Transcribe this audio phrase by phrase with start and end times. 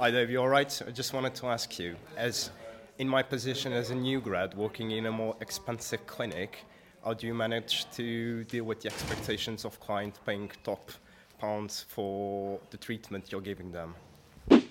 [0.00, 0.30] Hi, Dave.
[0.30, 0.82] You all right?
[0.88, 2.48] I just wanted to ask you, as
[2.96, 6.64] in my position as a new grad working in a more expensive clinic,
[7.04, 10.90] how do you manage to deal with the expectations of clients paying top
[11.38, 13.94] pounds for the treatment you're giving them?
[14.50, 14.70] Okay,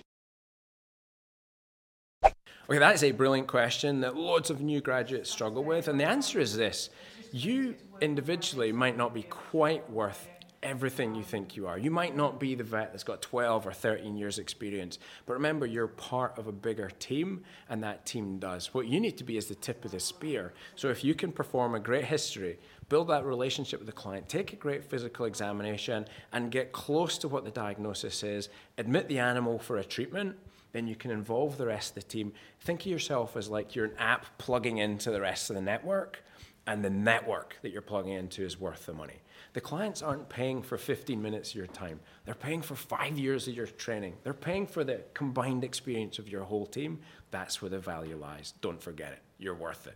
[2.80, 5.88] that is a brilliant question that lots of new graduates struggle with.
[5.88, 6.90] And the answer is this
[7.32, 10.28] you individually might not be quite worth
[10.62, 11.78] everything you think you are.
[11.78, 15.66] You might not be the vet that's got 12 or 13 years experience, but remember
[15.66, 18.74] you're part of a bigger team and that team does.
[18.74, 20.54] What you need to be is the tip of the spear.
[20.76, 24.52] So if you can perform a great history, build that relationship with the client, take
[24.52, 29.60] a great physical examination and get close to what the diagnosis is, admit the animal
[29.60, 30.36] for a treatment,
[30.72, 32.34] then you can involve the rest of the team.
[32.62, 36.24] Think of yourself as like you're an app plugging into the rest of the network
[36.70, 39.16] and the network that you're plugging into is worth the money.
[39.54, 42.00] The clients aren't paying for 15 minutes of your time.
[42.26, 44.14] They're paying for five years of your training.
[44.22, 47.00] They're paying for the combined experience of your whole team.
[47.32, 48.54] That's where the value lies.
[48.62, 49.20] Don't forget it.
[49.40, 49.96] You're worth it.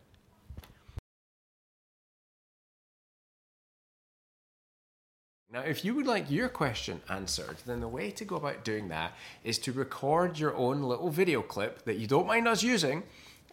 [5.51, 8.87] Now, if you would like your question answered, then the way to go about doing
[8.87, 13.03] that is to record your own little video clip that you don't mind us using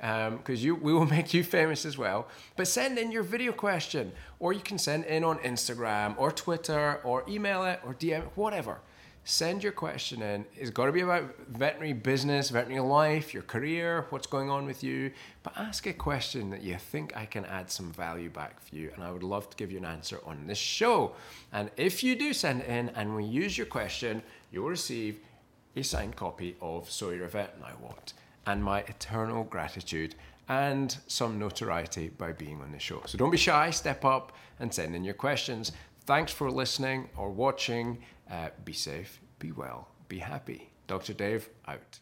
[0.01, 2.29] because um, we will make you famous as well.
[2.57, 7.01] But send in your video question, or you can send in on Instagram or Twitter
[7.05, 8.81] or email it or DM whatever.
[9.25, 10.47] Send your question in.
[10.57, 14.83] It's got to be about veterinary business, veterinary life, your career, what's going on with
[14.83, 15.13] you.
[15.43, 18.91] But ask a question that you think I can add some value back for you,
[18.95, 21.13] and I would love to give you an answer on this show.
[21.53, 25.21] And if you do send it in and we use your question, you'll receive
[25.77, 28.15] a signed copy of So You're a Vet Now What
[28.47, 30.15] and my eternal gratitude
[30.49, 33.03] and some notoriety by being on the show.
[33.07, 35.73] So don't be shy, step up and send in your questions.
[36.07, 37.99] Thanks for listening or watching.
[38.31, 40.73] Uh, be safe, be well, be happy.
[40.87, 41.13] Dr.
[41.13, 42.01] Dave out.